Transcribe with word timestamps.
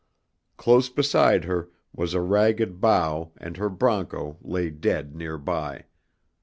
Close 0.57 0.89
beside 0.89 1.43
her 1.43 1.69
was 1.93 2.15
a 2.15 2.21
ragged 2.21 2.81
bough 2.81 3.29
and 3.37 3.57
her 3.57 3.69
broncho 3.69 4.35
lay 4.41 4.71
dead 4.71 5.15
near 5.15 5.37
by. 5.37 5.83